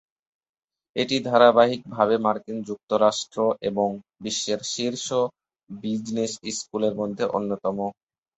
[0.95, 3.87] এটি ধারাবাহিকভাবে মার্কিন যুক্তরাষ্ট্র এবং
[4.23, 5.07] বিশ্বের শীর্ষ
[5.69, 7.77] বিজনেস স্কুলের মধ্যে অন্যতম।